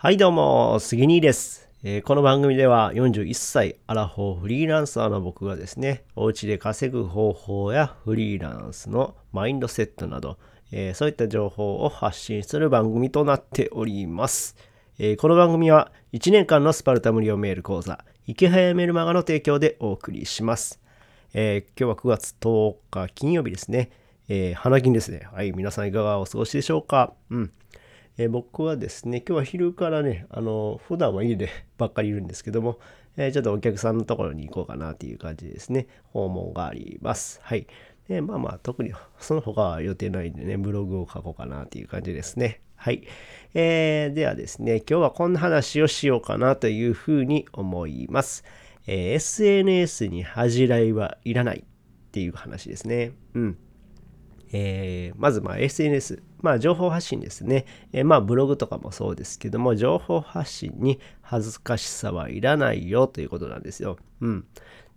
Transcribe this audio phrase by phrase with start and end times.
[0.00, 10.38] はいどうも、杉兄です、えーこの番組では41歳アラフォーフリーランサーの僕がですね、お家で稼ぐ方法やフリーランスのマインドセットなど、
[10.70, 14.54] えーそういった情報を発信する番組となっております。
[15.00, 20.80] えーこの番組は1年間のスパルタ無料メール講座、池早メルマガの提供でお送りします。
[21.34, 23.90] えー今日は9月10日金曜日ですね。
[24.28, 25.28] えー花金ですね。
[25.32, 27.14] はい、皆さんいかがお過ごしでしょうか？
[27.30, 27.52] うん。
[28.18, 31.48] えー僕はですね、今日は昼からね、あの、普段は家で
[31.78, 32.78] ばっかりいるんですけども、
[33.16, 35.86] えーちょっとお客さんのところに行こうかなっていう感じですね。
[36.12, 37.40] 訪問があります。
[37.42, 37.66] はい。
[38.08, 42.60] で、まあまあ、特にその他は予定ないんでね、ブログを書こうかなっていう感じですね。
[42.74, 43.02] はい。
[43.54, 48.44] えーではですね、今日はこんな話をしようかなというふうに思います。
[48.88, 53.12] えー SNS に恥じらいはいらないっていう話ですね。
[53.34, 53.58] うん。
[54.52, 57.66] えーまずま SNS、まあ情報発信ですね。
[57.92, 63.98] えーまあブログとかもそうですけども、情報発信に恥ずかしさはいらないよということなんですよ。
[64.20, 64.46] うん。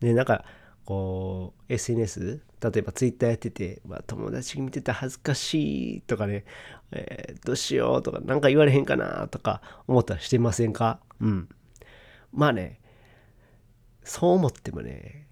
[0.00, 0.44] で、なんか、
[0.84, 6.44] こう、SNS、例えば Twitter やってて、ま、友達見てて恥ずかしいとかね、
[6.92, 11.00] えーどうしようとか、なんか言われへんかなとか思ったらしてませんか？
[11.20, 11.48] うん。
[12.32, 12.80] まあね、
[14.04, 15.26] そう思ってもね、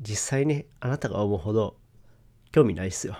[0.00, 1.76] 実際ね、あなたが思うほど
[2.52, 3.16] 興味ないっすよ。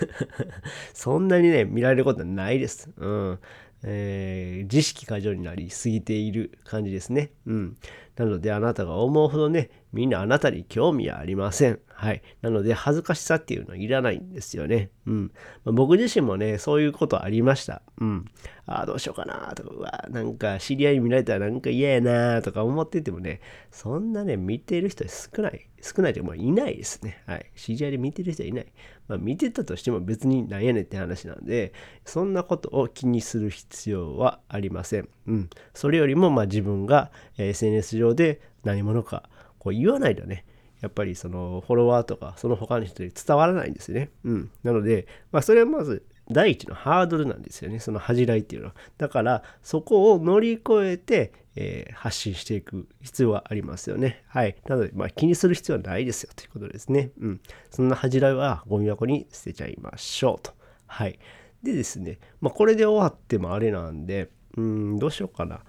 [0.94, 2.90] そんなにね、見られることはないです。
[2.96, 3.38] うん。
[3.84, 7.32] えー自意識過剰になりすぎている感じですね。
[7.46, 7.76] うん。
[8.16, 11.80] なので、あなたが思うほどね、みんなあなたに興味はありません。
[11.88, 12.22] はい。
[12.40, 14.90] なので、恥ずかしさっていうのはいらないんですよね。
[15.06, 15.32] うん。
[15.64, 17.82] まあ僕自身もね、そういうことありました。
[18.00, 18.24] うん。
[18.66, 23.40] ああ、どうしようかなとか、うわなんか知り合い見られたらなんか嫌やなとか思っててもね、
[23.70, 25.68] そんなね、見てる人少ない。
[25.82, 27.22] 少ないというか、もいないですね。
[27.26, 27.50] はい。
[27.56, 28.72] 知り合いで見てる人はいない。
[29.08, 31.72] まあ、見てたとしても別になんやねんって話なんで、
[32.04, 35.08] そんなことを気にする必要はありません。
[35.26, 35.50] うん。
[35.74, 40.44] それよりも、まあ自分が SNS 上上で何者かこう言わないとね、
[40.80, 44.10] やっぱりそのフォロワーとかその他の人に伝わらないんですよね。
[44.24, 44.50] うん。
[44.64, 47.78] なので、まあそれはまず第一のハードルなんですよね。
[47.78, 48.74] その恥じらいっていうのは。
[48.98, 54.24] だからそこを乗り越えて、えー発信していく必要はありますよね。
[54.26, 54.56] はい。
[54.66, 57.10] なので、まあ気にする必要はないですよということですね。
[57.20, 57.40] うん。
[57.70, 60.52] そんな恥じらいはゴミ箱に捨てちゃいましょうと。
[60.86, 61.18] はい。
[61.62, 65.60] でですね、まあこれで終わってもあれなんで、うん、どうしようかな。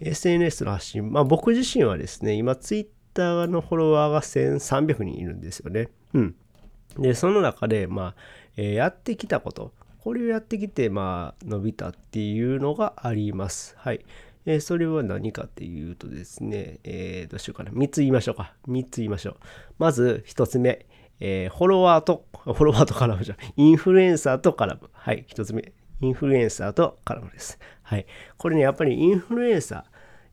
[0.00, 5.88] SNS の発信、まあ僕自身はですね、今 Twitter のフォロワーが1300人いるんですよね。
[6.14, 6.34] うん。
[6.98, 8.14] で、その中で、まあ、
[8.56, 13.74] えーやってきたこと、これをやってきて、まあ、伸びたっていうのがあります。
[13.78, 14.04] はい。
[14.46, 17.70] えーそれは何かっていうとですね、えーどうしようかな。
[17.70, 18.54] 3つ言いましょうか。
[18.68, 19.36] 3つ言いましょう。
[19.78, 20.86] まず、1つ目、
[21.20, 23.38] えーフォロワーと、フォロワーと絡むじゃん。
[23.56, 24.90] インフルエンサーと絡む。
[24.92, 25.24] はい。
[25.28, 25.72] 1つ目。
[26.00, 27.58] インフルエンサーと絡むです。
[27.82, 28.06] はい。
[28.36, 29.84] これね、やっぱりインフルエンサー、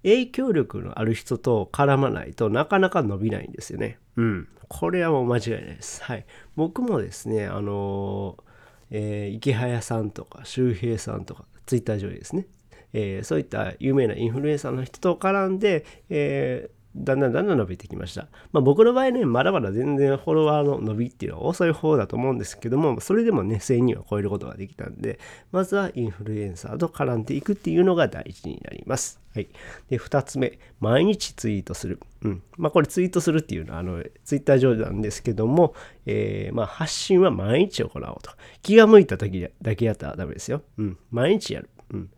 [0.04, 3.98] 影響力のある人と絡まないとなかなか伸びないんですよね。
[4.18, 4.48] うん。
[4.68, 6.04] これはもう間違いないです。
[6.04, 6.26] はい。
[6.56, 8.38] 僕もですね、あの
[8.92, 12.48] えー池早さんとか周平さんとか、ツイッター上でですね、
[12.94, 18.28] えーそういった有名なインフルエンサーの人と絡んで、えーだんだんだんだん伸びてきました。
[18.54, 25.20] まあ僕の場合ね、まだまだ全然フォロワーの伸びっていうのは遅い方だと思うんですけども、それでもね、1000人は超えることができたんで、
[25.52, 29.20] まずはインフルエンサーと絡んでいくっていうのが大事になります。
[29.34, 29.50] はい。
[29.90, 32.00] で、2つ目、毎日ツイートする。
[32.22, 32.44] うん。
[32.58, 35.74] まあこれツイートするっていうのは、あの、ツイッター上なんですけども、
[36.06, 38.32] えーまあ発信は毎日行おうと。
[38.62, 40.62] 気が向いた時だけやったらダメですよ。
[40.78, 40.98] うん。
[41.12, 41.70] 毎日やる。
[41.92, 42.10] うん。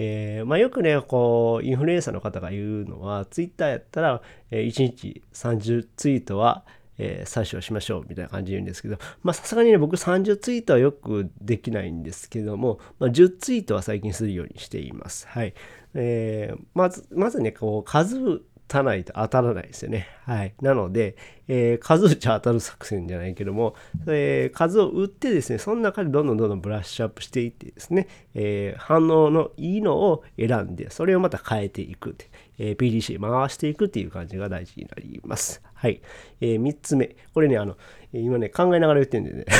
[0.00, 4.22] えーまあ、よくね、こう、インフルエンサーの方が言うのは、ツイッターやったら、
[4.52, 6.64] え1日30ツイートは、
[6.98, 15.26] えー採取をしましょうみたいな感じで言うんですけど、まあさすがにね、僕30ツイートはよくできないんですけども、まあ、10ツイートは最近するようにしています。
[15.26, 15.54] はい。
[15.94, 20.06] えーまず、まずね、こう、数たないと当たらないですよね。
[20.24, 20.54] はい。
[20.60, 21.16] なので、
[21.48, 23.74] えー数打ち当たる作戦じゃないけども、
[24.06, 35.62] えー数を打ってですね、その中でどんどんどんどんブラッシュアップしていってですね、えー反応のいいのを選んで、それをまた変えていくって、えー PDC 回していくっていう感じが大事になります。
[35.74, 36.00] はい。
[36.40, 37.16] えー、3つ目。
[37.32, 37.76] これね、あの、
[38.12, 39.44] 今ね、考えながら言ってんでね。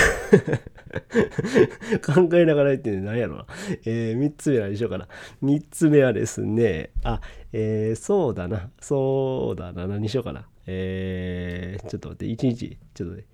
[2.02, 3.46] 考えながら言ってんで何やろな。
[3.84, 5.08] えー、3つ目何しようかな。
[5.42, 7.20] 3つ目はですね、あ、
[7.52, 8.70] えー、そうだな。
[8.80, 9.86] そうだな。
[9.86, 10.48] 何しようかな。
[10.66, 13.24] えー、ちょっと待って、1日、ちょっとね。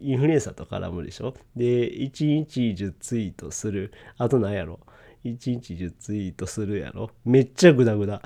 [0.00, 1.34] インフルエンサーと絡むでしょ？
[1.54, 3.92] で、1日10ツイートする。
[4.16, 4.80] あと何やろ
[5.22, 7.10] ?1 日10ツイートするやろ？
[7.26, 8.22] めっちゃグダグダ。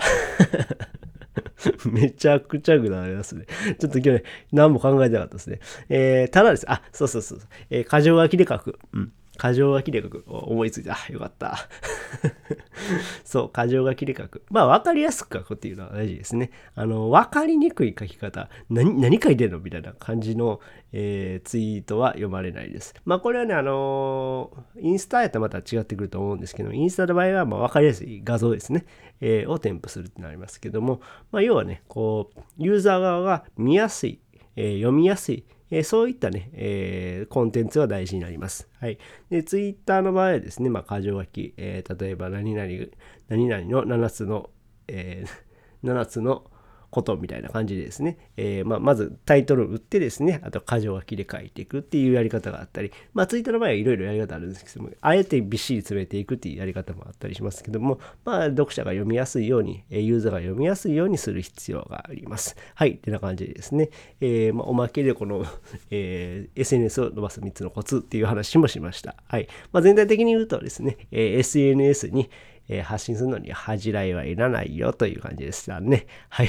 [1.91, 3.47] めちゃくちゃ具だありますね。
[3.79, 4.23] ちょっと今日ね、
[4.53, 5.61] 何も考えてなかったですね。
[5.89, 6.71] えー、ただです。
[6.71, 7.41] あ、そうそうそう。
[7.71, 8.79] えー、箇条書きで書く。
[8.93, 9.13] うん。
[9.39, 10.25] 箇条書きで書く。
[10.27, 10.97] 思いついた。
[11.11, 11.69] よかった。
[13.25, 14.43] そう、箇条書きで書く。
[14.51, 16.51] まあ、わかりやすく書くっていうのは大事ですね。
[16.75, 19.59] あの、わかりにくい書き方、何、何書いてんの？
[19.59, 20.61] みたいな感じの、
[20.93, 22.95] えー、ツイートは読まれないです。
[23.05, 28.87] まあ、これはね、あのー、インスタやったらまた違ってくると思うんですけど、インスタの場合は、まあ、わかりやすい画像ですね、
[29.21, 31.01] えー、を添付するってなりますけども、
[31.33, 34.21] まあ、要はね、こう、ユーザー側が見やすい、
[34.57, 38.69] えー、読みやすい、えー、そういったね、えー、コンテンツは大事になります。
[38.81, 38.99] はい。
[39.31, 42.69] で、ツイッターの場合はですね、まあ、箇条書き、えー、例えば何々、
[43.29, 44.51] 何々の7つの、
[44.89, 46.51] えー、7つの、
[46.91, 62.57] ことみたいな感じでですね、えー、まあ、まずタイトルを打ってですね、あと箇条書きで書いていくっていうやり方があったり、まあ、ツイッターの場合はいろいろやり方あるんですけども、あえてびっしり詰めていくっていうやり方もあったりしますけども、まあ、読者が読みやすいように、ユーザーが読みやすいようにする必要があります。
[62.75, 63.91] はい、ってな感じでですね、
[64.21, 65.45] えー、まあ、おまけでこの、
[65.91, 69.17] えー、SNS を伸ばす3つのコツっていう話もしました。
[69.27, 69.49] はい。
[69.73, 72.31] まあ、全体的に言うとですね、え SNS に、
[72.69, 76.07] えー、発信するのに恥じらいはいらないよという感じでしたね。
[76.29, 76.49] はい。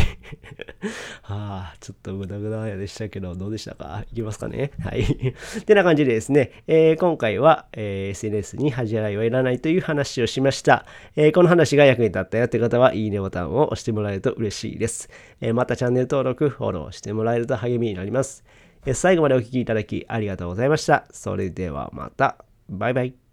[1.22, 4.04] は あ、ちょっとグダグダでしたけど、どうでしたか？
[4.12, 4.72] いきますかね？
[4.84, 5.02] はい。
[5.02, 5.36] っ
[5.66, 10.86] てな感じでですね、えー、今回は、えー、SNS に恥じらいはいらないという話をしました。
[11.16, 15.10] えこの話が役に立ったよという方は、いいねボタンを押してもらえると嬉しいです。
[15.42, 18.44] えまたチャンネル登録、フォローしてもらえると励みになります。
[18.86, 21.06] え最後までお聴きいただきありがとうございました。
[21.12, 22.38] それではまた。
[22.70, 23.27] バイバイ。